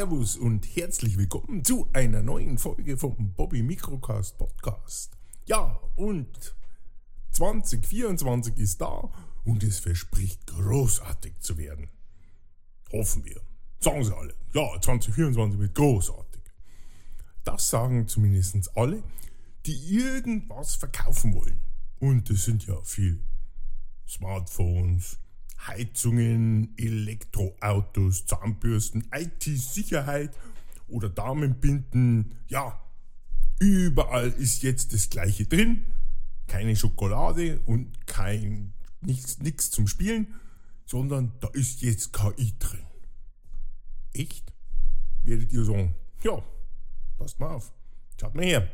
Servus 0.00 0.38
und 0.38 0.64
herzlich 0.76 1.18
willkommen 1.18 1.62
zu 1.62 1.90
einer 1.92 2.22
neuen 2.22 2.56
Folge 2.56 2.96
vom 2.96 3.34
Bobby 3.34 3.62
Microcast 3.62 4.38
Podcast. 4.38 5.18
Ja, 5.44 5.78
und 5.94 6.56
2024 7.32 8.56
ist 8.56 8.80
da 8.80 9.12
und 9.44 9.62
es 9.62 9.78
verspricht 9.78 10.46
großartig 10.46 11.40
zu 11.40 11.58
werden. 11.58 11.90
Hoffen 12.90 13.26
wir. 13.26 13.42
Sagen 13.80 14.02
sie 14.02 14.16
alle. 14.16 14.34
Ja, 14.54 14.80
2024 14.80 15.60
wird 15.60 15.74
großartig. 15.74 16.44
Das 17.44 17.68
sagen 17.68 18.08
zumindest 18.08 18.74
alle, 18.78 19.02
die 19.66 19.76
irgendwas 19.96 20.76
verkaufen 20.76 21.34
wollen. 21.34 21.60
Und 21.98 22.30
es 22.30 22.46
sind 22.46 22.66
ja 22.66 22.80
viel 22.84 23.20
Smartphones, 24.08 25.18
Heizungen, 25.66 26.74
Elektroautos, 26.76 28.26
Zahnbürsten, 28.26 29.08
IT-Sicherheit 29.14 30.36
oder 30.88 31.08
Damenbinden. 31.08 32.36
Ja, 32.48 32.80
überall 33.58 34.28
ist 34.28 34.62
jetzt 34.62 34.92
das 34.94 35.10
gleiche 35.10 35.46
drin. 35.46 35.86
Keine 36.46 36.74
Schokolade 36.76 37.60
und 37.66 38.06
kein 38.06 38.72
nichts 39.02 39.70
zum 39.70 39.86
Spielen, 39.86 40.34
sondern 40.84 41.32
da 41.40 41.48
ist 41.48 41.82
jetzt 41.82 42.12
KI 42.12 42.54
drin. 42.58 42.86
Echt? 44.12 44.52
Werdet 45.22 45.52
ihr 45.52 45.64
sagen, 45.64 45.94
ja, 46.22 46.42
passt 47.18 47.38
mal 47.38 47.54
auf. 47.54 47.72
Schaut 48.20 48.34
mal 48.34 48.44
her. 48.44 48.68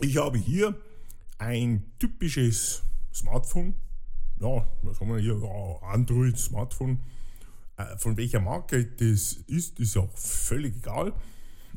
Ich 0.00 0.16
habe 0.16 0.38
hier 0.38 0.80
ein 1.38 1.92
typisches 1.98 2.82
Smartphone 3.12 3.74
ja, 4.40 4.66
was 4.82 5.00
haben 5.00 5.08
wir 5.08 5.18
hier? 5.18 5.36
Android-Smartphone. 5.82 7.00
Äh, 7.76 7.96
von 7.98 8.16
welcher 8.16 8.40
Marke 8.40 8.84
das 8.84 9.34
ist, 9.46 9.78
ist 9.78 9.96
auch 9.96 10.10
völlig 10.16 10.76
egal. 10.76 11.12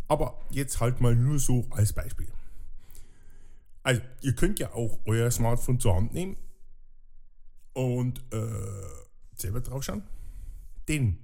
Aber 0.08 0.40
jetzt 0.50 0.80
halt 0.80 1.02
mal 1.02 1.16
nur 1.16 1.40
so 1.40 1.68
als 1.70 1.94
Beispiel. 1.94 2.28
Also, 3.84 4.02
ihr 4.22 4.34
könnt 4.34 4.60
ja 4.60 4.74
auch 4.74 5.00
euer 5.06 5.30
Smartphone 5.30 5.80
zur 5.80 5.96
Hand 5.96 6.14
nehmen 6.14 6.38
und 7.74 8.20
äh, 8.34 8.48
selber 9.36 9.60
drauf 9.60 9.84
schauen. 9.84 10.04
Denn 10.88 11.18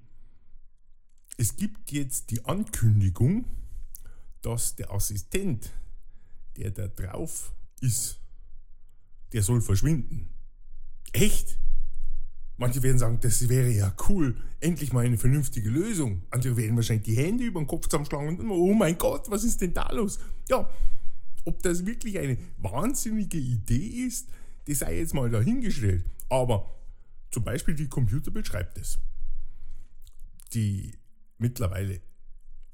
es 1.38 1.56
gibt 1.56 1.92
jetzt 1.92 2.32
die 2.32 2.44
Ankündigung, 2.44 3.45
dass 4.42 4.76
der 4.76 4.92
Assistent, 4.92 5.72
der 6.58 6.72
da 6.72 6.88
drauf 6.88 7.54
ist, 7.80 8.20
der 9.32 9.44
soll 9.44 9.62
verschwinden. 9.62 10.34
Echt? 11.13 11.57
Manche 12.57 12.83
werden 12.83 12.99
sagen, 12.99 13.19
das 13.21 13.47
wäre 13.47 13.69
ja 13.69 13.95
cool, 14.09 14.35
endlich 14.59 14.91
mal 14.91 15.05
eine 15.05 15.17
vernünftige 15.17 15.69
Lösung. 15.69 16.23
Andere 16.29 16.57
werden 16.57 16.75
wahrscheinlich 16.75 17.05
die 17.05 17.15
Hände 17.15 17.45
über 17.45 17.61
den 17.61 17.67
Kopf 17.67 17.88
zusammenschlagen 17.88 18.38
und 18.38 18.49
oh 18.49 18.73
mein 18.73 18.97
Gott, 18.97 19.31
was 19.31 19.45
ist 19.45 19.61
denn 19.61 19.73
da 19.73 19.89
los? 19.93 20.19
Ja, 20.49 20.69
ob 21.45 21.63
das 21.63 21.85
wirklich 21.85 22.19
eine 22.19 22.37
wahnsinnige 22.57 23.37
Idee 23.37 24.05
ist, 24.07 24.27
das 24.65 24.80
sei 24.80 24.98
jetzt 24.98 25.14
mal 25.14 25.30
dahingestellt. 25.30 26.03
Aber 26.27 26.75
zum 27.31 27.43
Beispiel 27.43 27.75
die 27.75 27.87
Computerbild 27.87 28.45
schreibt 28.45 28.77
es. 28.77 28.99
Die 30.53 30.92
mittlerweile 31.37 32.02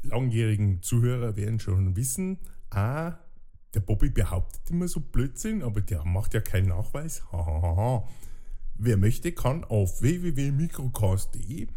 langjährigen 0.01 0.81
Zuhörer 0.81 1.35
werden 1.35 1.59
schon 1.59 1.95
wissen, 1.95 2.39
ah, 2.71 3.17
der 3.75 3.81
Bobby 3.81 4.09
behauptet 4.09 4.61
immer 4.69 4.87
so 4.87 5.01
Blödsinn, 5.01 5.61
aber 5.61 5.81
der 5.81 6.03
macht 6.05 6.33
ja 6.33 6.41
keinen 6.41 6.69
Nachweis. 6.69 7.23
Wer 8.77 8.97
möchte, 8.97 9.31
kann 9.33 9.63
auf 9.65 10.01
www.microcast.de 10.01 11.67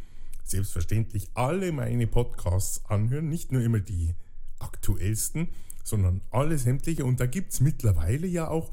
selbstverständlich 0.44 1.28
alle 1.34 1.72
meine 1.72 2.06
Podcasts 2.06 2.84
anhören, 2.86 3.28
nicht 3.28 3.53
nur 3.53 3.62
immer 3.62 3.81
die 3.81 4.14
aktuellsten, 4.59 5.48
sondern 5.84 6.22
alle 6.31 6.56
sämtliche. 6.56 7.04
Und 7.04 7.20
da 7.20 7.26
gibt 7.26 7.53
es 7.53 7.60
mittlerweile 7.60 8.26
ja 8.26 8.48
auch 8.48 8.72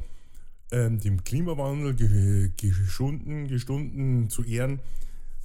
ähm, 0.72 1.00
dem 1.00 1.24
Klimawandel 1.24 2.53
geschunden, 2.56 3.47
gestunden 3.47 4.30
zu 4.30 4.44
Ehren 4.44 4.80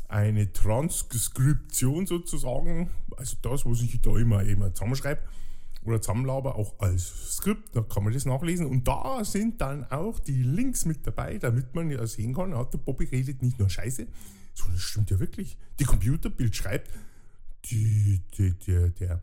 eine 0.09 0.53
Transkription 0.53 2.07
sozusagen, 2.07 2.91
also 3.17 3.37
das, 3.43 3.65
was 3.65 3.81
ich 3.83 4.01
da 4.01 4.17
immer, 4.17 4.43
immer 4.43 4.73
zusammenschreibe 4.73 5.23
oder 5.83 6.01
Zusammenlaber 6.01 6.57
auch 6.57 6.79
als 6.79 7.37
Skript, 7.37 7.75
da 7.75 7.81
kann 7.81 8.05
man 8.05 8.13
das 8.13 8.27
nachlesen. 8.27 8.67
Und 8.67 8.87
da 8.87 9.25
sind 9.25 9.61
dann 9.61 9.85
auch 9.91 10.19
die 10.19 10.43
Links 10.43 10.85
mit 10.85 11.07
dabei, 11.07 11.39
damit 11.39 11.75
man 11.75 11.91
ja 11.91 12.07
sehen 12.07 12.35
kann, 12.35 12.51
der 12.51 12.79
Bobby 12.79 13.05
redet 13.05 13.43
nicht 13.43 13.59
nur 13.59 13.71
Scheiße, 13.71 14.07
sondern 14.55 14.75
das 14.75 14.83
stimmt 14.83 15.11
ja 15.11 15.19
wirklich. 15.19 15.57
Die 15.79 15.85
Computerbild 15.85 16.55
schreibt, 16.55 16.91
die, 17.67 18.21
die, 18.37 18.53
die, 18.59 18.91
der 18.99 19.23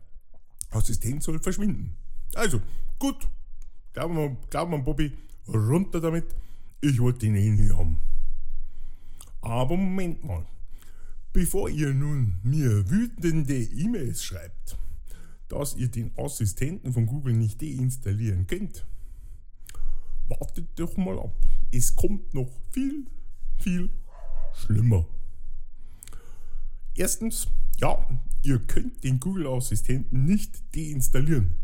Assistent 0.70 1.22
soll 1.22 1.38
verschwinden. 1.38 1.96
Also, 2.34 2.60
gut, 2.98 3.28
glauben 3.92 4.16
wir, 4.16 4.36
glauben 4.50 4.72
wir 4.72 4.78
Bobby, 4.78 5.12
runter 5.46 6.00
damit, 6.00 6.26
ich 6.80 7.00
wollte 7.00 7.26
ihn 7.26 7.36
eh 7.36 7.50
nicht 7.50 7.76
haben. 7.76 7.98
Aber 9.40 9.76
Moment 9.76 10.24
mal, 10.24 10.44
bevor 11.32 11.70
ihr 11.70 11.94
nun 11.94 12.34
mir 12.42 12.90
wütende 12.90 13.56
E-Mails 13.56 14.24
schreibt, 14.24 14.76
dass 15.48 15.76
ihr 15.76 15.88
den 15.88 16.10
Assistenten 16.16 16.92
von 16.92 17.06
Google 17.06 17.34
nicht 17.34 17.60
deinstallieren 17.62 18.46
könnt. 18.46 18.86
Wartet 20.28 20.68
doch 20.76 20.96
mal 20.96 21.18
ab. 21.18 21.34
Es 21.72 21.96
kommt 21.96 22.34
noch 22.34 22.50
viel, 22.70 23.06
viel 23.56 23.90
schlimmer. 24.54 25.06
Erstens, 26.94 27.48
ja, 27.80 28.06
ihr 28.42 28.58
könnt 28.58 29.04
den 29.04 29.20
Google 29.20 29.46
Assistenten 29.46 30.24
nicht 30.24 30.76
deinstallieren. 30.76 31.54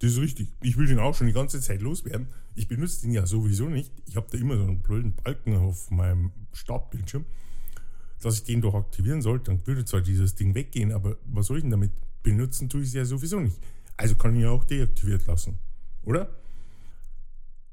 Das 0.00 0.12
ist 0.12 0.18
richtig. 0.18 0.48
Ich 0.62 0.76
will 0.76 0.86
den 0.86 0.98
auch 0.98 1.14
schon 1.14 1.26
die 1.26 1.32
ganze 1.32 1.60
Zeit 1.60 1.80
loswerden. 1.80 2.28
Ich 2.54 2.68
benutze 2.68 3.02
den 3.02 3.12
ja 3.12 3.26
sowieso 3.26 3.68
nicht. 3.68 3.92
Ich 4.06 4.16
habe 4.16 4.28
da 4.30 4.38
immer 4.38 4.56
so 4.56 4.64
einen 4.64 4.80
blöden 4.80 5.14
Balken 5.14 5.56
auf 5.56 5.90
meinem 5.90 6.32
Startbildschirm, 6.52 7.24
dass 8.20 8.34
ich 8.34 8.44
den 8.44 8.60
doch 8.60 8.74
aktivieren 8.74 9.22
sollte. 9.22 9.50
Dann 9.50 9.66
würde 9.66 9.84
zwar 9.84 10.00
dieses 10.00 10.34
Ding 10.34 10.54
weggehen, 10.54 10.92
aber 10.92 11.16
was 11.26 11.46
soll 11.46 11.58
ich 11.58 11.62
denn 11.62 11.70
damit? 11.70 11.92
Benutzen 12.28 12.68
tue 12.68 12.82
ich 12.82 12.88
es 12.88 12.94
ja 12.94 13.04
sowieso 13.04 13.40
nicht. 13.40 13.58
Also 13.96 14.14
kann 14.14 14.36
ich 14.36 14.42
ja 14.42 14.50
auch 14.50 14.64
deaktiviert 14.64 15.26
lassen. 15.26 15.58
Oder? 16.02 16.28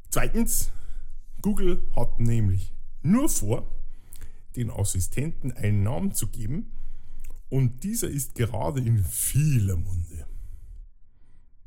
Zweitens, 0.10 0.72
Google 1.42 1.84
hat 1.96 2.20
nämlich 2.20 2.74
nur 3.02 3.28
vor, 3.28 3.70
den 4.56 4.72
Assistenten 4.72 5.52
einen 5.52 5.84
Namen 5.84 6.14
zu 6.14 6.28
geben 6.28 6.72
und 7.50 7.84
dieser 7.84 8.08
ist 8.08 8.36
gerade 8.36 8.80
in 8.80 9.04
vieler 9.04 9.76
Munde. 9.76 10.26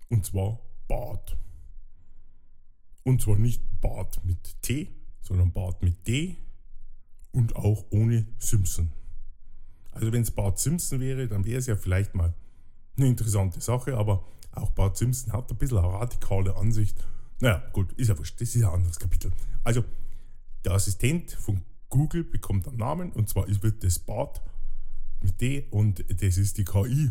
Und 0.08 0.24
zwar 0.24 0.58
Bart. 0.88 1.36
Und 3.04 3.20
zwar 3.20 3.36
nicht 3.36 3.62
Bart 3.82 4.24
mit 4.24 4.62
T, 4.62 4.88
sondern 5.20 5.52
Bart 5.52 5.82
mit 5.82 6.06
D 6.08 6.38
und 7.32 7.54
auch 7.54 7.84
ohne 7.90 8.26
Simpson. 8.38 8.92
Also 9.90 10.10
wenn 10.10 10.22
es 10.22 10.30
Bart 10.30 10.58
Simpson 10.58 11.00
wäre, 11.00 11.28
dann 11.28 11.44
wäre 11.44 11.58
es 11.58 11.66
ja 11.66 11.76
vielleicht 11.76 12.14
mal 12.14 12.32
eine 12.98 13.08
interessante 13.08 13.60
Sache, 13.60 13.96
aber 13.96 14.24
auch 14.52 14.70
Bart 14.70 14.96
Simpson 14.96 15.32
hat 15.32 15.50
ein 15.50 15.56
bisschen 15.56 15.78
eine 15.78 15.88
radikale 15.88 16.56
Ansicht. 16.56 17.04
Naja, 17.40 17.62
gut, 17.72 17.92
ist 17.92 18.08
ja 18.08 18.18
wurscht, 18.18 18.40
das 18.40 18.54
ist 18.54 18.62
ein 18.62 18.70
anderes 18.70 18.98
Kapitel. 18.98 19.30
Also, 19.64 19.84
der 20.64 20.72
Assistent 20.72 21.32
von 21.32 21.62
Google 21.88 22.24
bekommt 22.24 22.66
einen 22.68 22.78
Namen 22.78 23.12
und 23.12 23.28
zwar 23.28 23.46
wird 23.46 23.84
das 23.84 23.98
Bart 23.98 24.42
mit 25.22 25.40
D 25.40 25.66
und 25.70 26.04
das 26.22 26.36
ist 26.36 26.58
die 26.58 26.64
KI 26.64 27.10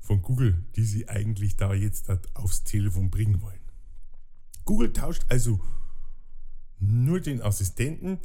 von 0.00 0.22
Google, 0.22 0.64
die 0.76 0.84
sie 0.84 1.08
eigentlich 1.08 1.56
da 1.56 1.74
jetzt 1.74 2.08
aufs 2.34 2.64
Telefon 2.64 3.10
bringen 3.10 3.42
wollen. 3.42 3.60
Google 4.64 4.92
tauscht 4.92 5.24
also 5.28 5.60
nur 6.78 7.20
den 7.20 7.42
Assistenten, 7.42 8.18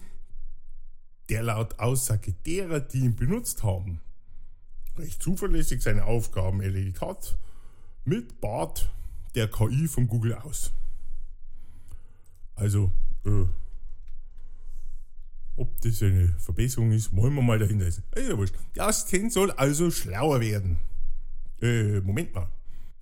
der 1.29 1.43
laut 1.43 1.79
Aussage 1.79 2.33
derer, 2.33 2.79
die 2.79 2.99
ihn 2.99 3.15
benutzt 3.15 3.63
haben, 3.63 4.01
recht 4.99 5.21
zuverlässig 5.21 5.81
seine 5.81 6.05
Aufgaben 6.05 6.61
erledigt 6.61 7.01
hat, 7.01 7.37
mit 8.05 8.41
Bart 8.41 8.91
der 9.35 9.47
KI 9.47 9.87
von 9.87 10.07
Google 10.07 10.33
aus. 10.33 10.71
Also, 12.55 12.91
äh, 13.25 13.45
ob 15.55 15.81
das 15.81 16.01
eine 16.01 16.29
Verbesserung 16.39 16.91
ist, 16.91 17.15
wollen 17.15 17.35
wir 17.35 17.41
mal 17.41 17.59
dahinter 17.59 17.87
ist. 17.87 18.01
Ja, 18.17 18.37
wurscht. 18.37 18.55
Der 18.75 18.87
Assistent 18.87 19.33
soll 19.33 19.51
also 19.51 19.91
schlauer 19.91 20.39
werden. 20.39 20.77
Äh, 21.61 21.99
Moment 22.01 22.33
mal. 22.33 22.49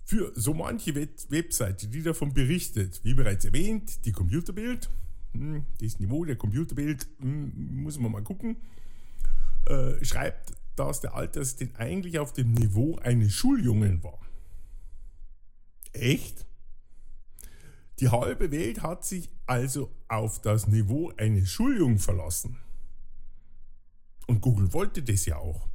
Für 0.04 0.32
so 0.36 0.54
manche 0.54 0.96
Webseite, 0.96 1.88
die 1.88 2.02
davon 2.02 2.34
berichtet, 2.34 3.02
wie 3.04 3.14
bereits 3.14 3.46
erwähnt, 3.46 4.06
die 4.06 4.12
Computerbild, 4.12 4.90
hm, 5.34 5.66
das 5.80 6.00
Niveau 6.00 6.26
der 6.26 6.36
Computerbild, 6.36 7.08
hm, 7.20 7.84
muss 7.84 8.00
man 8.00 8.12
mal 8.12 8.24
gucken, 8.24 8.58
äh, 9.66 10.04
schreibt 10.04 10.54
dass 10.78 11.02
der 11.02 11.16
Alterssystem 11.16 11.72
eigentlich 11.76 12.20
auf 12.20 12.34
dem 12.34 12.54
Niveau 12.54 12.96
eines 12.98 13.34
Schuljungen 13.34 14.04
war. 14.04 14.20
Echt? 15.94 16.46
Die 18.00 18.10
halbe 18.10 18.52
Welt 18.52 18.84
hat 18.84 19.06
sich 19.06 19.30
also 19.48 19.92
auf 20.08 20.42
das 20.42 20.68
Niveau 20.68 21.12
eines 21.18 21.50
Schuljungen 21.50 21.98
verlassen. 21.98 22.58
Und 24.28 24.42
Google 24.42 24.72
wollte 24.74 25.02
das 25.02 25.26
ja 25.26 25.38
auch. 25.38 25.68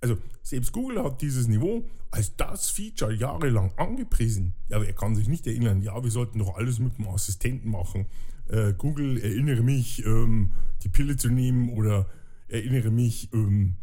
Also 0.00 0.18
selbst 0.42 0.72
Google 0.72 1.04
hat 1.04 1.22
dieses 1.22 1.46
Niveau 1.46 1.88
als 2.10 2.36
das 2.36 2.68
Feature 2.70 3.14
jahrelang 3.14 3.72
angepriesen. 3.76 4.54
Ja, 4.68 4.80
wer 4.80 4.92
kann 4.92 5.14
sich 5.14 5.28
nicht 5.28 5.46
erinnern, 5.46 5.82
ja, 5.82 6.02
wir 6.02 6.10
sollten 6.10 6.40
doch 6.40 6.56
alles 6.56 6.80
mit 6.80 6.98
dem 6.98 7.06
Assistenten 7.08 7.70
machen. 7.70 8.06
Äh, 8.48 8.74
Google, 8.76 9.18
erinnere 9.18 9.62
mich, 9.62 10.04
ähm, 10.04 10.52
die 10.82 10.88
Pille 10.88 11.16
zu 11.16 11.28
nehmen 11.28 11.70
oder 11.70 12.08
erinnere 12.48 12.90
mich, 12.90 13.32
ähm, 13.32 13.76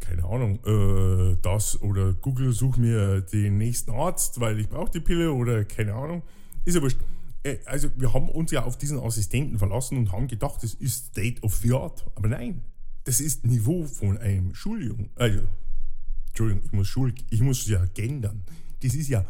keine 0.00 0.24
Ahnung, 0.24 0.58
äh, 0.64 1.36
das 1.42 1.80
oder 1.80 2.12
Google, 2.12 2.52
such 2.52 2.76
mir 2.76 3.20
den 3.20 3.58
nächsten 3.58 3.90
Arzt, 3.90 4.40
weil 4.40 4.60
ich 4.60 4.68
brauche 4.68 4.90
die 4.90 5.00
Pille 5.00 5.32
oder 5.32 5.64
keine 5.64 5.94
Ahnung. 5.94 6.22
Ist 6.64 6.74
ja 6.74 6.82
wurscht. 6.82 6.98
Äh, 7.42 7.58
also 7.64 7.88
wir 7.96 8.12
haben 8.12 8.28
uns 8.28 8.50
ja 8.50 8.64
auf 8.64 8.76
diesen 8.76 8.98
Assistenten 8.98 9.58
verlassen 9.58 9.98
und 9.98 10.12
haben 10.12 10.28
gedacht, 10.28 10.62
das 10.62 10.74
ist 10.74 11.06
State 11.06 11.42
of 11.42 11.54
the 11.56 11.72
Art. 11.72 12.04
Aber 12.14 12.28
nein, 12.28 12.62
das 13.04 13.20
ist 13.20 13.46
Niveau 13.46 13.84
von 13.84 14.18
einem 14.18 14.54
Schuljungen. 14.54 15.10
Also, 15.14 15.40
Entschuldigung, 16.28 16.64
ich 16.64 16.72
muss, 16.72 16.88
Schul, 16.88 17.14
ich 17.30 17.40
muss 17.40 17.66
ja 17.66 17.84
gendern. 17.94 18.42
Das 18.82 18.94
ist 18.94 19.08
ja 19.08 19.24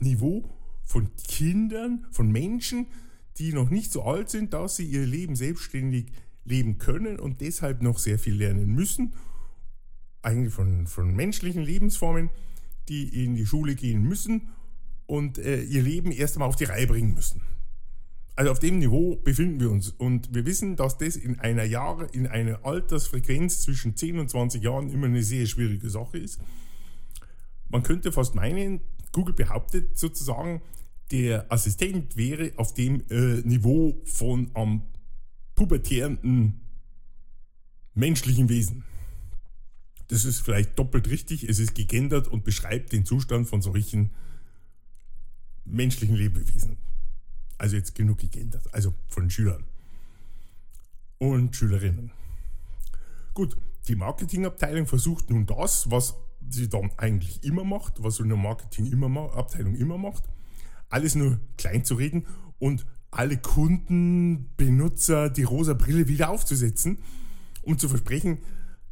Niveau 0.00 0.44
von 0.84 1.08
Kindern, 1.28 2.06
von 2.10 2.30
Menschen, 2.30 2.86
die 3.38 3.52
noch 3.52 3.70
nicht 3.70 3.92
so 3.92 4.02
alt 4.02 4.28
sind, 4.28 4.52
dass 4.52 4.76
sie 4.76 4.84
ihr 4.84 5.06
Leben 5.06 5.36
selbstständig 5.36 6.06
leben 6.44 6.78
können 6.78 7.20
und 7.20 7.40
deshalb 7.40 7.82
noch 7.82 7.98
sehr 7.98 8.18
viel 8.18 8.34
lernen 8.34 8.74
müssen 8.74 9.12
eigentlich 10.22 10.54
von, 10.54 10.86
von 10.86 11.14
menschlichen 11.14 11.62
Lebensformen, 11.62 12.30
die 12.88 13.24
in 13.24 13.34
die 13.34 13.46
Schule 13.46 13.74
gehen 13.74 14.02
müssen 14.02 14.48
und 15.06 15.38
äh, 15.38 15.62
ihr 15.62 15.82
Leben 15.82 16.10
erst 16.10 16.36
einmal 16.36 16.48
auf 16.48 16.56
die 16.56 16.64
Reihe 16.64 16.86
bringen 16.86 17.14
müssen. 17.14 17.42
Also 18.34 18.50
auf 18.50 18.58
dem 18.58 18.78
Niveau 18.78 19.16
befinden 19.16 19.60
wir 19.60 19.70
uns 19.70 19.90
und 19.90 20.34
wir 20.34 20.46
wissen, 20.46 20.76
dass 20.76 20.96
das 20.96 21.16
in 21.16 21.38
einer 21.38 21.64
Jahre, 21.64 22.06
in 22.12 22.26
einer 22.26 22.64
Altersfrequenz 22.64 23.60
zwischen 23.60 23.94
10 23.94 24.18
und 24.18 24.30
20 24.30 24.62
Jahren 24.62 24.88
immer 24.88 25.06
eine 25.06 25.22
sehr 25.22 25.46
schwierige 25.46 25.90
Sache 25.90 26.18
ist. 26.18 26.40
Man 27.68 27.82
könnte 27.82 28.10
fast 28.10 28.34
meinen, 28.34 28.80
Google 29.12 29.34
behauptet 29.34 29.98
sozusagen, 29.98 30.62
der 31.10 31.52
Assistent 31.52 32.16
wäre 32.16 32.52
auf 32.56 32.72
dem 32.72 33.02
äh, 33.10 33.42
Niveau 33.42 34.00
von 34.06 34.50
am 34.54 34.82
pubertierenden 35.54 36.62
menschlichen 37.94 38.48
Wesen. 38.48 38.84
Das 40.12 40.26
ist 40.26 40.40
vielleicht 40.40 40.78
doppelt 40.78 41.08
richtig. 41.08 41.48
Es 41.48 41.58
ist 41.58 41.74
gegendert 41.74 42.28
und 42.28 42.44
beschreibt 42.44 42.92
den 42.92 43.06
Zustand 43.06 43.48
von 43.48 43.62
solchen 43.62 44.10
menschlichen 45.64 46.14
Lebewesen. 46.16 46.76
Also 47.56 47.76
jetzt 47.76 47.94
genug 47.94 48.18
gegendert. 48.18 48.62
Also 48.74 48.92
von 49.08 49.30
Schülern 49.30 49.64
und 51.16 51.56
Schülerinnen. 51.56 52.10
Gut, 53.32 53.56
die 53.88 53.94
Marketingabteilung 53.94 54.86
versucht 54.86 55.30
nun 55.30 55.46
das, 55.46 55.90
was 55.90 56.14
sie 56.46 56.68
dann 56.68 56.90
eigentlich 56.98 57.42
immer 57.42 57.64
macht, 57.64 58.02
was 58.02 58.16
so 58.16 58.22
eine 58.22 58.36
Marketingabteilung 58.36 59.76
immer 59.76 59.96
macht, 59.96 60.24
alles 60.90 61.14
nur 61.14 61.40
klein 61.56 61.86
zu 61.86 61.94
reden 61.94 62.26
und 62.58 62.84
alle 63.10 63.38
Kunden, 63.38 64.50
Benutzer 64.58 65.30
die 65.30 65.44
rosa 65.44 65.72
Brille 65.72 66.06
wieder 66.06 66.28
aufzusetzen, 66.28 66.98
um 67.62 67.78
zu 67.78 67.88
versprechen, 67.88 68.42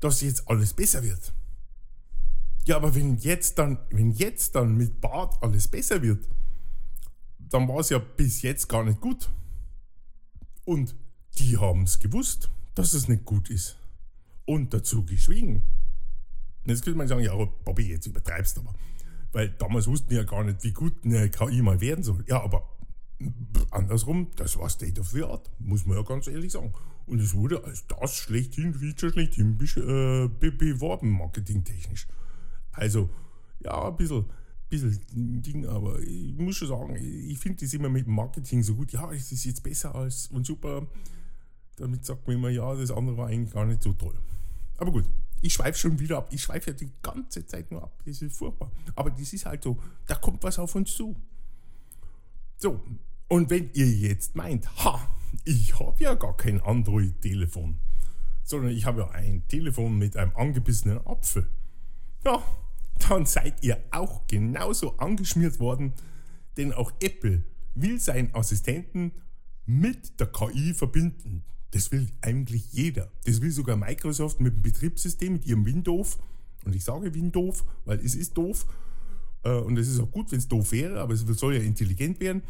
dass 0.01 0.21
jetzt 0.23 0.49
alles 0.49 0.73
besser 0.75 1.03
wird. 1.03 1.33
Ja, 2.67 2.77
aber 2.77 2.95
wenn 2.95 3.17
jetzt 3.19 3.59
dann, 3.59 3.79
wenn 3.91 4.11
jetzt 4.11 4.55
dann 4.55 4.77
mit 4.77 5.01
Bart 5.01 5.43
alles 5.43 5.69
besser 5.69 6.03
wird, 6.03 6.29
dann 7.39 7.69
war 7.69 7.81
es 7.81 7.89
ja 7.91 7.99
bis 7.99 8.43
jetzt 8.43 8.69
gar 8.69 8.85
nicht 8.85 9.01
gut. 9.01 9.31
Und 10.65 10.95
die 11.39 11.59
haben 11.59 11.83
es 11.83 11.99
gewusst, 11.99 12.51
dass 12.75 12.93
es 12.93 13.09
nicht 13.09 13.25
gut 13.25 13.51
ist. 13.51 13.77
Und 14.45 14.73
dazu 14.75 15.05
geschwiegen. 15.05 15.63
Jetzt 16.65 16.85
könnte 16.85 16.99
man 16.99 17.09
sagen, 17.09 17.23
ja, 17.23 17.35
Bobby, 17.65 17.89
jetzt 17.89 18.07
übertreibst 18.07 18.57
du 18.57 18.61
aber. 18.61 18.75
Weil 19.33 19.49
damals 19.51 19.87
wussten 19.87 20.15
ja 20.15 20.25
gar 20.25 20.45
nicht, 20.45 20.63
wie 20.63 20.73
gut 20.73 21.05
eine 21.05 21.31
KI 21.31 21.63
mal 21.63 21.81
werden 21.81 22.05
soll. 22.05 22.25
Ja, 22.29 22.43
aber 22.43 22.69
andersrum, 23.71 24.31
das 24.37 24.59
war 24.59 24.69
State 24.69 25.01
of 25.01 25.09
the 25.11 25.25
Art, 25.25 25.51
muss 25.59 25.87
man 25.87 25.97
ja 25.97 26.03
ganz 26.03 26.27
ehrlich 26.27 26.53
sagen. 26.53 26.73
Und 27.11 27.19
es 27.19 27.35
wurde 27.35 27.65
als 27.65 27.89
das 27.89 28.17
schlechthin, 28.17 28.73
Feature 28.73 29.13
schlechthin 29.13 29.59
äh, 29.61 30.29
be 30.29 30.53
beworben, 30.53 31.11
marketingtechnisch. 31.11 32.07
Also, 32.71 33.11
ja, 33.59 33.89
ein 33.89 33.97
bisschen, 33.97 34.27
bisschen 34.69 35.43
Ding, 35.43 35.67
aber 35.67 36.01
ich 36.01 36.37
muss 36.39 36.55
schon 36.55 36.69
sagen, 36.69 36.95
ich 36.95 37.37
finde 37.37 37.65
das 37.65 37.75
immer 37.75 37.89
mit 37.89 38.07
Marketing 38.07 38.63
so 38.63 38.77
gut. 38.77 38.93
Ja, 38.93 39.11
es 39.11 39.33
ist 39.33 39.45
jetzt 39.45 39.65
besser 39.65 39.93
als 39.93 40.29
und 40.29 40.47
super. 40.47 40.87
Damit 41.79 42.05
sagt 42.05 42.29
man 42.29 42.37
immer, 42.37 42.51
ja, 42.51 42.77
das 42.77 42.93
andere 42.93 43.17
war 43.17 43.27
eigentlich 43.27 43.53
gar 43.53 43.67
nicht 43.67 43.83
so 43.83 43.93
toll. 43.93 44.15
Aber 44.77 44.93
gut, 44.93 45.07
ich 45.43 45.53
schweife 45.53 45.81
schon 45.81 45.99
wieder 45.99 46.19
ab. 46.19 46.29
Ich 46.31 46.43
schweife 46.43 46.71
ja 46.71 46.77
die 46.77 46.93
ganze 47.03 47.45
Zeit 47.45 47.73
nur 47.73 47.83
ab. 47.83 48.01
Das 48.07 48.23
ist 48.23 48.37
furchtbar. 48.37 48.71
Aber 48.95 49.11
das 49.11 49.33
ist 49.33 49.47
halt 49.47 49.65
so, 49.65 49.83
da 50.07 50.15
kommt 50.15 50.45
was 50.45 50.61
auf 50.61 50.77
uns 50.77 50.95
zu. 50.95 51.17
So, 52.57 52.81
und 53.27 53.51
wenn 53.51 53.69
ihr 53.73 53.89
jetzt 53.89 54.37
meint, 54.37 54.69
ha, 54.85 55.09
ich 55.45 55.79
habe 55.79 56.03
ja 56.03 56.15
gar 56.15 56.37
kein 56.37 56.61
Android-Telefon, 56.61 57.79
sondern 58.45 58.73
ich 58.73 58.85
habe 58.85 59.03
ja 59.03 59.11
ein 59.11 59.47
Telefon 59.49 59.99
mit 59.99 60.17
einem 60.17 60.33
angebissenen 60.35 60.99
Apfel, 61.07 61.49
ja, 62.25 62.43
dann 63.09 63.27
seid 63.27 63.63
ihr 63.63 63.83
auch 63.91 64.27
genauso 64.27 64.97
angeschmiert 64.99 65.59
worden, 65.59 65.95
denn 66.57 66.73
auch 66.73 66.93
Apple 67.01 67.45
will 67.75 67.99
seinen 68.01 68.35
Assistenten 68.35 69.13
mit 69.67 70.19
der 70.21 70.27
KI 70.27 70.75
verbinden. 70.75 71.45
Das 71.71 71.93
will 71.93 72.09
eigentlich 72.21 72.73
jeder. 72.73 73.11
Das 73.25 73.41
will 73.41 73.53
sogar 73.53 73.77
Microsoft 73.77 74.41
mit 74.41 74.55
dem 74.55 74.63
Betriebssystem, 74.63 75.35
mit 75.35 75.47
ihrem 75.47 75.65
Windows. 75.65 76.19
Und 76.65 76.75
ich 76.75 76.85
sage 76.85 77.15
Windows, 77.15 77.65
weil 77.85 78.01
es 78.01 78.15
ist 78.17 78.37
doof. 78.37 78.67
Äh, 79.45 79.53
und 79.53 79.79
es 79.79 79.89
ist 79.89 80.01
auch 80.01 80.11
gut, 80.11 80.33
wenn 80.33 80.39
es 80.41 80.49
doof 80.49 80.73
wäre, 80.73 81.01
aber 81.01 81.15
es 81.15 81.21
soll 81.21 81.55
ja 81.55 81.63
intelligent 81.63 82.21
werden 82.21 82.43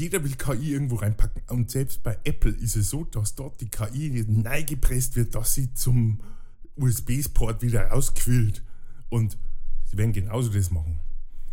jeder 0.00 0.24
will 0.24 0.34
KI 0.34 0.72
irgendwo 0.72 0.96
reinpacken. 0.96 1.42
Und 1.48 1.70
selbst 1.70 2.02
bei 2.02 2.18
Apple 2.24 2.52
ist 2.52 2.74
es 2.74 2.88
so, 2.90 3.04
dass 3.04 3.34
dort 3.34 3.60
die 3.60 3.68
KI 3.68 4.24
neigepresst 4.26 5.14
wird, 5.14 5.34
dass 5.34 5.54
sie 5.54 5.74
zum 5.74 6.20
USB-Port 6.76 7.60
wieder 7.62 7.88
rausquillt. 7.88 8.64
Und 9.10 9.36
sie 9.84 9.98
werden 9.98 10.12
genauso 10.12 10.50
das 10.50 10.70
machen. 10.70 10.98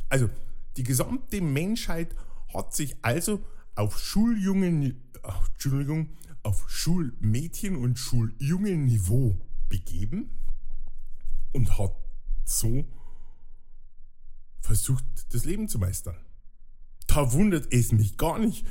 Also, 0.09 0.29
die 0.77 0.83
gesamte 0.83 1.41
Menschheit 1.41 2.15
hat 2.53 2.73
sich 2.73 2.95
also 3.01 3.43
auf 3.75 3.99
Schuljungen, 3.99 5.01
Entschuldigung, 5.51 6.09
auf 6.43 6.69
Schulmädchen- 6.69 7.75
und 7.75 7.99
Schuljungen-Niveau 7.99 9.37
begeben 9.67 10.29
und 11.51 11.77
hat 11.77 11.93
so 12.45 12.85
versucht, 14.61 15.03
das 15.33 15.43
Leben 15.43 15.67
zu 15.67 15.79
meistern 15.79 16.15
da 17.17 17.33
wundert 17.33 17.73
es 17.73 17.91
mich 17.91 18.15
gar 18.15 18.37
nicht, 18.37 18.63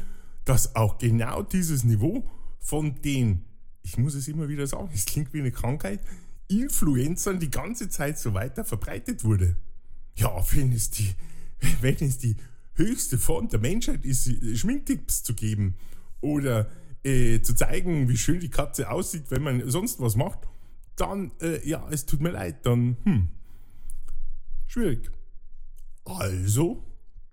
dass 0.45 0.76
auch 0.76 0.99
genau 0.99 1.43
dieses 1.43 1.83
Niveau 1.83 2.31
von 2.61 3.03
den, 3.03 3.45
ich 3.83 3.99
muss 3.99 4.15
es 4.15 4.29
immer 4.29 4.49
wieder 4.49 4.69
sagen, 4.69 4.88
es 4.95 5.05
klingt 5.05 5.35
wie 5.35 5.41
eine 5.41 5.50
Krankheit, 5.50 5.99
Influencern 6.47 7.41
die 7.41 7.50
ganze 7.50 7.88
Zeit 7.88 8.21
so 8.21 8.35
weiter 8.35 8.65
verbreitet 8.65 9.25
wurde. 9.25 9.57
Ja, 10.15 10.31
wenn 10.53 10.71
es 10.71 10.91
die, 10.91 11.12
wenn 11.81 11.97
es 11.97 12.19
die 12.19 12.37
höchste 12.75 13.19
Form 13.19 13.49
der 13.49 13.59
Menschheit 13.59 14.05
ist, 14.05 14.31
Schminktipps 14.57 15.25
zu 15.25 15.35
geben 15.35 15.75
oder 16.21 16.71
äh, 17.03 17.41
zu 17.41 17.53
zeigen, 17.53 18.09
wie 18.09 18.17
schön 18.17 18.38
die 18.38 18.50
Katze 18.50 18.93
aussieht, 18.93 19.25
wenn 19.31 19.43
man 19.43 19.69
sonst 19.69 19.99
was 19.99 20.15
macht, 20.15 20.38
dann, 20.95 21.33
äh, 21.41 21.69
ja, 21.69 21.85
es 21.91 22.07
tut 22.07 22.21
mir 22.21 22.31
leid, 22.31 22.65
dann, 22.65 22.97
hm, 23.03 23.29
schwierig. 24.69 25.11
Also 26.05 26.86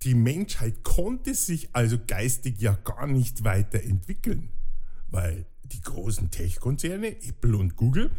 die 0.04 0.16
Menschheit 0.16 0.84
konnte 0.84 1.34
sich 1.34 1.74
also 1.74 1.98
geistig 2.06 2.60
ja 2.60 2.74
gar 2.74 3.08
nicht 3.08 3.44
weiterentwickeln, 3.44 4.50
weil 5.08 5.46
die 5.64 5.82
großen 5.82 6.30
Tech-Konzerne, 6.30 7.22
Apple 7.24 7.58
und 7.58 7.76
Google 7.76 8.12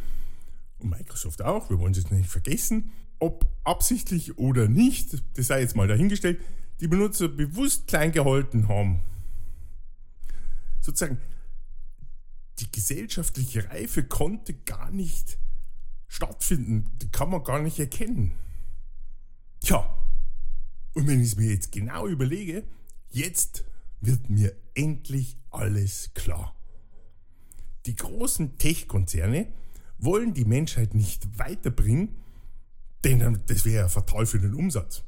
und 0.78 0.90
Microsoft 0.90 1.42
auch, 1.42 1.70
wir 1.70 1.78
wollen 1.78 1.92
es 1.92 1.98
jetzt 1.98 2.10
nicht 2.10 2.28
vergessen, 2.28 2.92
ob 3.18 3.46
absichtlich 3.64 4.38
oder 4.38 4.68
nicht, 4.68 5.22
das 5.34 5.46
sei 5.46 5.60
jetzt 5.60 5.76
mal 5.76 5.88
dahingestellt, 5.88 6.40
die 6.80 6.88
Benutzer 6.88 7.28
bewusst 7.28 7.86
klein 7.86 8.12
gehalten 8.12 8.68
haben. 8.68 9.00
Sozusagen, 10.80 11.18
die 12.58 12.70
gesellschaftliche 12.70 13.68
Reife 13.70 14.04
konnte 14.04 14.54
gar 14.54 14.90
nicht 14.90 15.38
stattfinden, 16.08 16.90
die 17.00 17.08
kann 17.10 17.30
man 17.30 17.44
gar 17.44 17.60
nicht 17.60 17.78
erkennen. 17.78 18.32
Tja, 19.60 19.93
und 20.94 21.06
wenn 21.06 21.20
ich 21.20 21.28
es 21.28 21.36
mir 21.36 21.50
jetzt 21.50 21.72
genau 21.72 22.06
überlege, 22.06 22.64
jetzt 23.10 23.64
wird 24.00 24.30
mir 24.30 24.54
endlich 24.74 25.36
alles 25.50 26.10
klar. 26.14 26.54
Die 27.86 27.96
großen 27.96 28.58
Tech-Konzerne 28.58 29.48
wollen 29.98 30.34
die 30.34 30.44
Menschheit 30.44 30.94
nicht 30.94 31.38
weiterbringen, 31.38 32.16
denn 33.04 33.40
das 33.46 33.64
wäre 33.64 33.82
ja 33.82 33.88
fatal 33.88 34.26
für 34.26 34.38
den 34.38 34.54
Umsatz. 34.54 35.02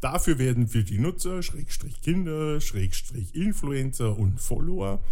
Dafür 0.00 0.38
werden 0.38 0.68
für 0.68 0.84
die 0.84 0.98
Nutzer, 0.98 1.42
Schrägstrich 1.42 2.00
Kinder, 2.00 2.60
Schrägstrich 2.60 3.34
Influencer 3.34 4.16
und 4.16 4.40
Follower 4.40 5.02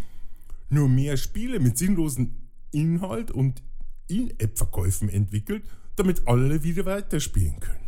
nur 0.69 0.89
mehr 0.89 1.17
Spiele 1.17 1.59
mit 1.59 1.77
sinnlosem 1.77 2.37
Inhalt 2.71 3.31
und 3.31 3.63
In-App-Verkäufen 4.09 5.09
entwickelt, 5.09 5.65
damit 5.97 6.29
alle 6.29 6.63
wieder 6.63 6.85
weiterspielen 6.87 7.59
können. 7.59 7.86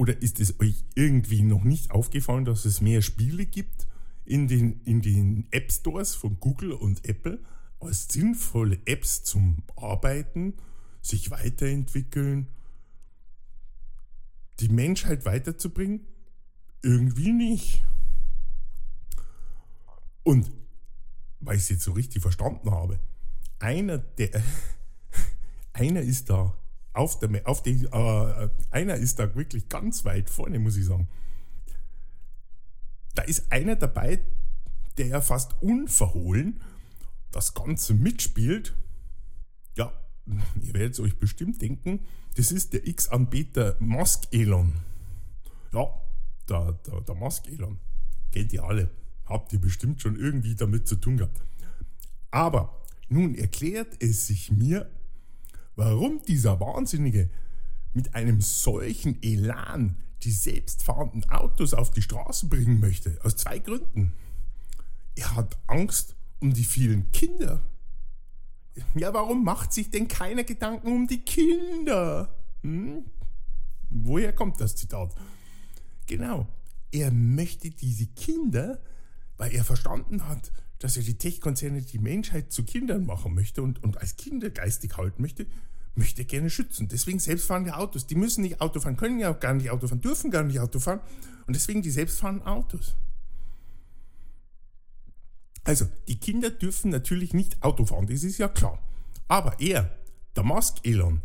Oder 0.00 0.22
ist 0.22 0.40
es 0.40 0.58
euch 0.60 0.82
irgendwie 0.94 1.42
noch 1.42 1.62
nicht 1.62 1.90
aufgefallen, 1.90 2.46
dass 2.46 2.64
es 2.64 2.80
mehr 2.80 3.02
Spiele 3.02 3.44
gibt 3.44 3.86
in 4.24 4.48
den, 4.48 4.80
in 4.86 5.02
den 5.02 5.46
App 5.50 5.70
Stores 5.70 6.14
von 6.14 6.40
Google 6.40 6.72
und 6.72 7.06
Apple 7.06 7.38
als 7.80 8.08
sinnvolle 8.08 8.78
Apps 8.86 9.24
zum 9.24 9.62
Arbeiten, 9.76 10.54
sich 11.02 11.30
weiterentwickeln, 11.30 12.46
die 14.60 14.70
Menschheit 14.70 15.26
weiterzubringen? 15.26 16.06
Irgendwie 16.80 17.32
nicht. 17.32 17.84
Und 20.22 20.50
weil 21.40 21.56
ich 21.56 21.64
es 21.64 21.68
jetzt 21.68 21.84
so 21.84 21.92
richtig 21.92 22.22
verstanden 22.22 22.70
habe, 22.70 22.98
einer 23.58 23.98
der 23.98 24.30
einer 25.74 26.00
ist 26.00 26.30
da 26.30 26.56
auf 26.92 27.18
der, 27.18 27.46
auf 27.48 27.62
die, 27.62 27.84
äh, 27.84 28.48
einer 28.70 28.96
ist 28.96 29.18
da 29.18 29.34
wirklich 29.34 29.68
ganz 29.68 30.04
weit 30.04 30.28
vorne, 30.30 30.58
muss 30.58 30.76
ich 30.76 30.86
sagen. 30.86 31.08
Da 33.14 33.22
ist 33.22 33.50
einer 33.52 33.76
dabei, 33.76 34.20
der 34.98 35.06
ja 35.06 35.20
fast 35.20 35.62
unverhohlen 35.62 36.60
das 37.30 37.54
Ganze 37.54 37.94
mitspielt. 37.94 38.74
Ja, 39.76 39.92
ihr 40.60 40.74
werdet 40.74 40.98
euch 41.00 41.18
bestimmt 41.18 41.62
denken, 41.62 42.00
das 42.36 42.52
ist 42.52 42.72
der 42.72 42.86
X-Anbieter 42.86 43.76
Musk 43.80 44.28
Elon. 44.32 44.72
Ja, 45.72 45.86
der, 46.48 46.72
der, 46.86 47.00
der 47.02 47.14
Musk 47.14 47.46
Elon. 47.48 47.78
Kennt 48.32 48.52
ihr 48.52 48.64
alle. 48.64 48.90
Habt 49.26 49.52
ihr 49.52 49.60
bestimmt 49.60 50.00
schon 50.00 50.16
irgendwie 50.16 50.54
damit 50.56 50.88
zu 50.88 50.96
tun 50.96 51.16
gehabt. 51.16 51.40
Aber 52.30 52.82
nun 53.08 53.34
erklärt 53.34 54.02
es 54.02 54.26
sich 54.26 54.50
mir, 54.50 54.90
warum 55.76 56.22
dieser 56.22 56.60
Wahnsinnige 56.60 57.30
mit 57.92 58.14
einem 58.14 58.40
solchen 58.40 59.22
Elan 59.22 59.96
die 60.22 60.32
selbstfahrenden 60.32 61.28
Autos 61.30 61.74
auf 61.74 61.90
die 61.90 62.02
Straße 62.02 62.46
bringen 62.46 62.80
möchte. 62.80 63.18
Aus 63.22 63.36
zwei 63.36 63.58
Gründen. 63.58 64.12
Er 65.16 65.34
hat 65.34 65.58
Angst 65.66 66.14
um 66.40 66.52
die 66.52 66.64
vielen 66.64 67.10
Kinder. 67.12 67.62
Ja, 68.94 69.12
warum 69.12 69.44
macht 69.44 69.72
sich 69.72 69.90
denn 69.90 70.08
keiner 70.08 70.44
Gedanken 70.44 70.92
um 70.92 71.06
die 71.06 71.22
Kinder? 71.22 72.34
Hm? 72.62 73.04
Woher 73.90 74.32
kommt 74.32 74.60
das 74.60 74.76
Zitat? 74.76 75.14
Genau, 76.06 76.46
er 76.92 77.10
möchte 77.10 77.70
diese 77.70 78.06
Kinder, 78.06 78.80
weil 79.36 79.52
er 79.54 79.64
verstanden 79.64 80.28
hat, 80.28 80.52
dass 80.80 80.96
er 80.96 81.02
die 81.02 81.18
Tech-Konzerne 81.18 81.82
die 81.82 81.98
Menschheit 81.98 82.50
zu 82.52 82.64
Kindern 82.64 83.06
machen 83.06 83.34
möchte 83.34 83.62
und, 83.62 83.82
und 83.84 83.98
als 83.98 84.16
Kinder 84.16 84.50
geistig 84.50 84.96
halten 84.96 85.22
möchte, 85.22 85.46
möchte 85.94 86.22
er 86.22 86.24
gerne 86.24 86.50
schützen. 86.50 86.88
Deswegen 86.88 87.18
selbstfahrende 87.18 87.76
Autos. 87.76 88.06
Die 88.06 88.14
müssen 88.14 88.40
nicht 88.42 88.60
Auto 88.60 88.80
fahren, 88.80 88.96
können 88.96 89.20
ja 89.20 89.30
auch 89.30 89.38
gar 89.38 89.54
nicht 89.54 89.70
Auto 89.70 89.86
fahren, 89.86 90.00
dürfen 90.00 90.30
gar 90.30 90.42
nicht 90.42 90.58
Auto 90.58 90.80
fahren. 90.80 91.00
Und 91.46 91.54
deswegen 91.54 91.82
die 91.82 91.90
selbstfahrenden 91.90 92.46
Autos. 92.46 92.96
Also, 95.64 95.86
die 96.08 96.18
Kinder 96.18 96.48
dürfen 96.50 96.90
natürlich 96.90 97.34
nicht 97.34 97.62
Auto 97.62 97.84
fahren, 97.84 98.06
das 98.06 98.24
ist 98.24 98.38
ja 98.38 98.48
klar. 98.48 98.82
Aber 99.28 99.60
er, 99.60 99.94
der 100.34 100.42
Musk 100.42 100.78
Elon, 100.84 101.20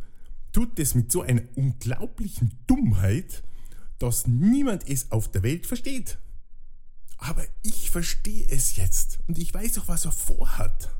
tut 0.51 0.77
das 0.77 0.95
mit 0.95 1.11
so 1.11 1.21
einer 1.21 1.43
unglaublichen 1.55 2.59
Dummheit, 2.67 3.43
dass 3.99 4.27
niemand 4.27 4.89
es 4.89 5.11
auf 5.11 5.31
der 5.31 5.43
Welt 5.43 5.65
versteht. 5.65 6.17
Aber 7.17 7.43
ich 7.63 7.91
verstehe 7.91 8.47
es 8.49 8.75
jetzt 8.75 9.19
und 9.27 9.37
ich 9.37 9.53
weiß 9.53 9.79
auch, 9.79 9.87
was 9.87 10.05
er 10.05 10.11
vorhat. 10.11 10.93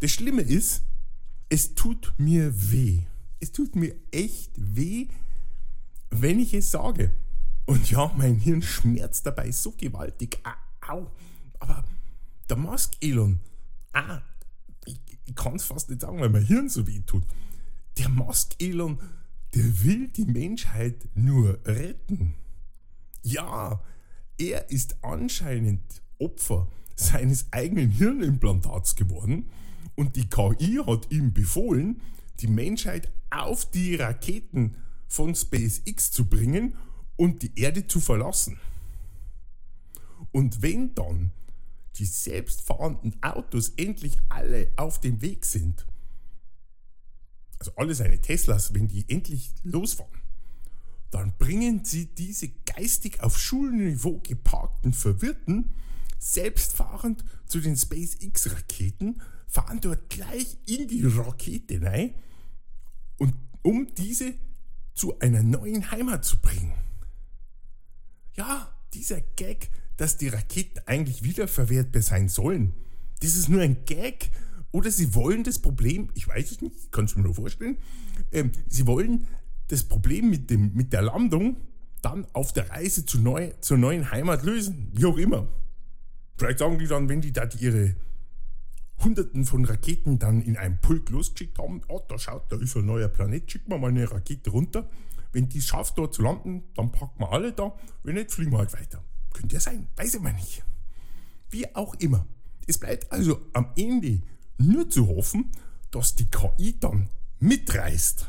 Das 0.00 0.10
Schlimme 0.10 0.42
ist, 0.42 0.82
es 1.48 1.74
tut 1.74 2.12
mir 2.18 2.52
weh. 2.72 3.02
Es 3.40 3.52
tut 3.52 3.76
mir 3.76 3.94
echt 4.10 4.52
weh, 4.56 5.08
wenn 6.10 6.38
ich 6.38 6.54
es 6.54 6.70
sage. 6.70 7.12
Und 7.66 7.90
ja, 7.90 8.12
mein 8.16 8.36
Hirn 8.36 8.62
schmerzt 8.62 9.26
dabei 9.26 9.50
so 9.52 9.72
gewaltig. 9.72 10.40
Au. 10.80 11.10
Aber 11.60 11.84
der 12.48 12.56
Musk 12.56 12.94
Elon, 13.00 13.38
ah, 13.92 14.20
ich, 14.84 15.00
ich 15.24 15.34
kann 15.34 15.56
es 15.56 15.64
fast 15.64 15.88
nicht 15.88 16.00
sagen, 16.00 16.20
weil 16.20 16.30
mein 16.30 16.44
Hirn 16.44 16.68
so 16.68 16.86
weh 16.86 17.00
tut. 17.06 17.24
Der 17.98 18.08
Musk 18.08 18.60
Elon, 18.60 18.98
der 19.54 19.84
will 19.84 20.08
die 20.08 20.24
Menschheit 20.24 21.08
nur 21.14 21.60
retten. 21.64 22.34
Ja, 23.22 23.80
er 24.42 24.70
ist 24.70 24.96
anscheinend 25.02 26.02
Opfer 26.18 26.68
seines 26.96 27.46
eigenen 27.52 27.90
Hirnimplantats 27.90 28.96
geworden 28.96 29.50
und 29.94 30.16
die 30.16 30.28
KI 30.28 30.80
hat 30.84 31.10
ihm 31.10 31.32
befohlen, 31.32 32.00
die 32.40 32.48
Menschheit 32.48 33.10
auf 33.30 33.70
die 33.70 33.94
Raketen 33.94 34.76
von 35.08 35.34
SpaceX 35.34 36.10
zu 36.10 36.26
bringen 36.26 36.76
und 37.16 37.42
die 37.42 37.52
Erde 37.56 37.86
zu 37.86 38.00
verlassen. 38.00 38.58
Und 40.32 40.62
wenn 40.62 40.94
dann 40.94 41.30
die 41.96 42.06
selbstfahrenden 42.06 43.22
Autos 43.22 43.70
endlich 43.76 44.16
alle 44.28 44.72
auf 44.76 45.00
dem 45.00 45.20
Weg 45.20 45.44
sind, 45.44 45.86
also 47.58 47.72
alle 47.76 47.94
seine 47.94 48.20
Teslas, 48.20 48.74
wenn 48.74 48.88
die 48.88 49.04
endlich 49.08 49.52
losfahren, 49.62 50.22
dann 51.12 51.34
bringen 51.38 51.84
sie 51.84 52.06
diese 52.06 52.48
geistig 52.76 53.22
auf 53.22 53.38
Schulniveau 53.38 54.20
geparkten 54.20 54.92
Verwirrten 54.92 55.74
selbstfahrend 56.18 57.24
zu 57.46 57.60
den 57.60 57.76
SpaceX-Raketen, 57.76 59.20
fahren 59.48 59.80
dort 59.80 60.08
gleich 60.08 60.56
in 60.66 60.86
die 60.86 61.04
Rakete 61.04 61.82
rein, 61.82 62.14
und 63.18 63.34
um 63.62 63.92
diese 63.96 64.34
zu 64.94 65.18
einer 65.18 65.42
neuen 65.42 65.90
Heimat 65.90 66.24
zu 66.24 66.38
bringen. 66.40 66.74
Ja, 68.34 68.72
dieser 68.92 69.20
Gag 69.20 69.70
dass 69.96 70.16
die 70.16 70.28
Raketen 70.28 70.80
eigentlich 70.86 71.22
wiederverwertbar 71.22 72.02
sein 72.02 72.28
sollen. 72.28 72.74
Das 73.20 73.36
ist 73.36 73.48
nur 73.48 73.60
ein 73.60 73.84
Gag. 73.84 74.30
Oder 74.72 74.90
sie 74.90 75.14
wollen 75.14 75.44
das 75.44 75.60
Problem, 75.60 76.08
ich 76.14 76.26
weiß 76.26 76.50
es 76.50 76.60
nicht, 76.60 76.90
kann 76.90 77.04
es 77.04 77.14
mir 77.14 77.22
nur 77.22 77.34
vorstellen, 77.34 77.76
ähm, 78.32 78.50
sie 78.68 78.86
wollen 78.86 79.26
das 79.68 79.84
Problem 79.84 80.30
mit, 80.30 80.50
dem, 80.50 80.72
mit 80.74 80.92
der 80.92 81.02
Landung 81.02 81.56
dann 82.02 82.26
auf 82.32 82.52
der 82.52 82.70
Reise 82.70 83.06
zu 83.06 83.20
neu, 83.20 83.52
zur 83.60 83.78
neuen 83.78 84.10
Heimat 84.10 84.42
lösen. 84.42 84.90
Wie 84.92 85.06
auch 85.06 85.16
immer. 85.16 85.46
Vielleicht 86.36 86.58
sagen 86.58 86.78
die 86.78 86.86
dann, 86.86 87.08
wenn 87.08 87.20
die 87.20 87.32
da 87.32 87.48
ihre 87.58 87.94
Hunderten 89.02 89.44
von 89.44 89.64
Raketen 89.64 90.18
dann 90.18 90.42
in 90.42 90.56
einem 90.56 90.80
Pulk 90.80 91.10
losgeschickt 91.10 91.58
haben, 91.58 91.82
oh, 91.88 92.00
da 92.08 92.18
schaut, 92.18 92.50
da 92.50 92.56
ist 92.56 92.76
ein 92.76 92.86
neuer 92.86 93.08
Planet, 93.08 93.50
schicken 93.50 93.70
wir 93.70 93.78
mal 93.78 93.88
eine 93.88 94.10
Rakete 94.10 94.50
runter. 94.50 94.88
Wenn 95.32 95.48
die 95.48 95.58
es 95.58 95.66
schafft, 95.66 95.96
dort 95.96 96.14
zu 96.14 96.22
landen, 96.22 96.64
dann 96.74 96.92
packen 96.92 97.18
wir 97.18 97.32
alle 97.32 97.52
da. 97.52 97.74
Wenn 98.02 98.14
nicht, 98.14 98.32
fliegen 98.32 98.52
wir 98.52 98.58
halt 98.58 98.72
weiter. 98.74 99.02
Könnte 99.32 99.54
ja 99.54 99.60
sein, 99.60 99.88
weiß 99.96 100.14
ich 100.14 100.20
mal 100.20 100.32
nicht. 100.34 100.62
Wie 101.50 101.74
auch 101.74 101.94
immer. 101.94 102.26
Es 102.66 102.78
bleibt 102.78 103.10
also 103.10 103.40
am 103.52 103.72
Ende 103.76 104.20
nur 104.58 104.88
zu 104.88 105.08
hoffen, 105.08 105.50
dass 105.90 106.14
die 106.14 106.26
KI 106.26 106.78
dann 106.78 107.08
mitreißt 107.40 108.26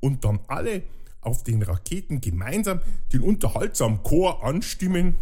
und 0.00 0.24
dann 0.24 0.40
alle 0.48 0.82
auf 1.26 1.42
den 1.42 1.62
Raketen 1.62 2.20
gemeinsam 2.20 2.80
den 3.12 3.22
unterhaltsamen 3.22 4.02
Chor 4.02 4.44
anstimmen. 4.44 5.16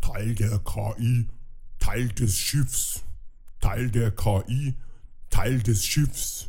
Teil 0.00 0.34
der 0.34 0.58
KI, 0.58 1.28
Teil 1.78 2.08
des 2.08 2.36
Schiffs, 2.36 3.04
Teil 3.60 3.90
der 3.90 4.10
KI, 4.10 4.74
Teil 5.30 5.62
des 5.62 5.86
Schiffs. 5.86 6.48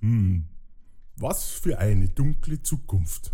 Hm, 0.00 0.46
was 1.16 1.50
für 1.50 1.78
eine 1.78 2.08
dunkle 2.08 2.62
Zukunft, 2.62 3.32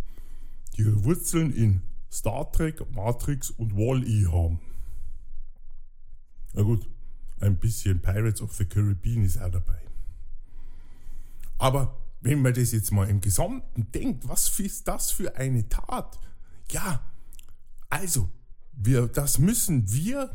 die 0.76 0.82
ihre 0.82 1.04
Wurzeln 1.04 1.52
in 1.52 1.82
Star 2.10 2.50
Trek, 2.50 2.84
Matrix 2.92 3.50
und 3.50 3.76
Wall-E 3.76 4.26
haben. 4.26 4.60
Na 6.52 6.62
gut, 6.62 6.88
ein 7.40 7.56
bisschen 7.58 8.00
Pirates 8.00 8.40
of 8.42 8.54
the 8.54 8.64
Caribbean 8.64 9.24
ist 9.24 9.40
auch 9.40 9.50
dabei. 9.50 9.80
Aber 11.58 12.03
wenn 12.24 12.40
man 12.40 12.54
das 12.54 12.72
jetzt 12.72 12.90
mal 12.90 13.08
im 13.08 13.20
Gesamten 13.20 13.92
denkt, 13.92 14.26
was 14.26 14.58
ist 14.58 14.88
das 14.88 15.10
für 15.10 15.36
eine 15.36 15.68
Tat? 15.68 16.18
Ja, 16.70 17.04
also, 17.90 18.30
wir, 18.72 19.06
das 19.08 19.38
müssen 19.38 19.92
wir, 19.92 20.34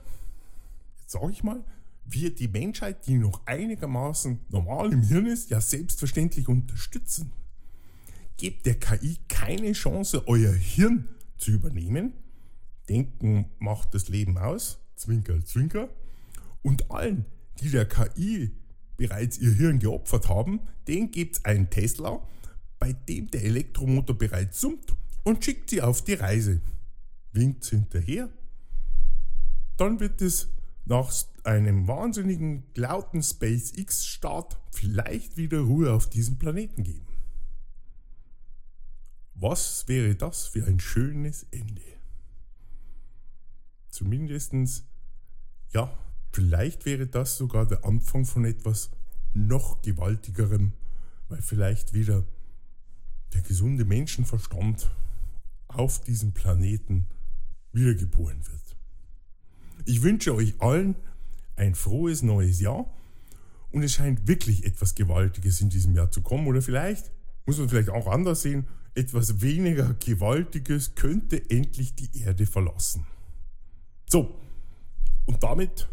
jetzt 1.01 1.11
sage 1.11 1.31
ich 1.31 1.43
mal, 1.43 1.63
wir 2.05 2.33
die 2.33 2.47
Menschheit, 2.47 3.07
die 3.07 3.17
noch 3.17 3.45
einigermaßen 3.47 4.39
normal 4.49 4.93
im 4.93 5.01
Hirn 5.01 5.25
ist, 5.25 5.49
ja 5.49 5.59
selbstverständlich 5.59 6.47
unterstützen. 6.47 7.31
Gebt 8.37 8.67
der 8.67 8.75
KI 8.75 9.17
keine 9.27 9.71
Chance, 9.73 10.27
euer 10.27 10.53
Hirn 10.53 11.09
zu 11.37 11.51
übernehmen. 11.51 12.13
Denken 12.87 13.49
macht 13.57 13.95
das 13.95 14.09
Leben 14.09 14.37
aus, 14.37 14.79
Zwinker, 14.95 15.43
Zwinker. 15.43 15.89
Und 16.61 16.91
allen, 16.91 17.25
die 17.59 17.71
der 17.71 17.87
KI 17.87 18.51
bereits 18.99 19.37
ihr 19.39 19.53
Hirn 19.53 19.79
geopfert 19.79 20.27
haben, 20.27 20.59
denen 20.87 21.09
gibt 21.09 21.37
es 21.37 21.45
einen 21.45 21.69
Tesla, 21.69 22.21
bei 22.79 22.91
dem 22.93 23.31
der 23.31 23.43
Elektromotor 23.43 24.17
bereits 24.17 24.59
summt 24.59 24.93
und 25.23 25.43
schickt 25.43 25.69
sie 25.69 25.81
auf 25.81 26.03
die 26.03 26.13
Reise. 26.13 26.61
Winkt 27.31 27.65
hinterher. 27.65 28.29
Dann 29.77 30.01
wird 30.01 30.21
es 30.21 30.49
nach 30.83 31.13
einem 31.45 31.87
wahnsinnigen 31.87 32.63
lauten 32.75 33.23
SpaceX-Start 33.23 34.59
vielleicht 34.71 35.37
wieder 35.37 35.61
Ruhe 35.61 35.93
auf 35.93 36.09
diesem 36.09 36.37
Planeten 36.37 36.83
geben. 36.83 37.07
Was 39.35 39.87
wäre 39.87 40.15
das 40.15 40.47
für 40.47 40.65
ein 40.65 40.81
schönes 40.81 41.43
Ende? 41.51 41.81
Zumindestens, 43.87 44.83
ja, 45.71 45.97
vielleicht 46.31 46.85
wäre 46.85 47.07
das 47.07 47.37
sogar 47.37 47.65
der 47.65 47.85
Anfang 47.85 48.25
von 48.25 48.45
etwas 48.45 48.91
noch 49.33 49.81
gewaltigerem, 49.81 50.73
weil 51.27 51.41
vielleicht 51.41 51.93
wieder 51.93 52.23
der 53.33 53.41
gesunde 53.41 53.85
Menschenverstand 53.85 54.91
auf 55.67 56.01
diesem 56.01 56.33
Planeten 56.33 57.05
wiedergeboren 57.71 58.45
wird. 58.47 58.77
Ich 59.85 60.01
wünsche 60.01 60.33
euch 60.33 60.59
allen 60.59 60.95
ein 61.55 61.75
frohes 61.75 62.23
neues 62.23 62.59
Jahr 62.59 62.91
und 63.71 63.83
es 63.83 63.93
scheint 63.93 64.27
wirklich 64.27 64.65
etwas 64.65 64.95
Gewaltiges 64.95 65.61
in 65.61 65.69
diesem 65.69 65.95
Jahr 65.95 66.11
zu 66.11 66.21
kommen 66.21 66.47
oder 66.47 66.61
vielleicht, 66.61 67.11
muss 67.45 67.59
man 67.59 67.69
vielleicht 67.69 67.89
auch 67.89 68.07
anders 68.07 68.41
sehen, 68.41 68.67
etwas 68.95 69.41
weniger 69.41 69.93
Gewaltiges 69.93 70.95
könnte 70.95 71.49
endlich 71.49 71.95
die 71.95 72.21
Erde 72.21 72.45
verlassen. 72.45 73.05
So, 74.09 74.39
und 75.25 75.43
damit 75.43 75.87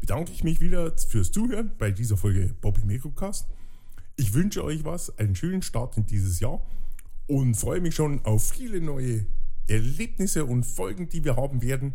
bedanke 0.00 0.32
ich 0.32 0.42
mich 0.42 0.60
wieder 0.60 0.96
fürs 0.96 1.30
Zuhören 1.30 1.72
bei 1.78 1.90
dieser 1.90 2.16
Folge 2.16 2.54
Bobby 2.60 2.82
Mikrocast. 2.84 3.46
Ich 4.16 4.34
wünsche 4.34 4.64
euch 4.64 4.84
was, 4.84 5.16
einen 5.18 5.36
schönen 5.36 5.62
Start 5.62 5.96
in 5.96 6.06
dieses 6.06 6.40
Jahr 6.40 6.66
und 7.26 7.54
freue 7.54 7.80
mich 7.80 7.94
schon 7.94 8.24
auf 8.24 8.48
viele 8.48 8.80
neue 8.80 9.26
Erlebnisse 9.68 10.44
und 10.44 10.64
Folgen, 10.64 11.08
die 11.08 11.24
wir 11.24 11.36
haben 11.36 11.62
werden 11.62 11.94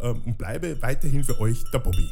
ähm, 0.00 0.22
und 0.24 0.38
bleibe 0.38 0.80
weiterhin 0.80 1.24
für 1.24 1.40
euch 1.40 1.64
der 1.72 1.80
Bobby. 1.80 2.08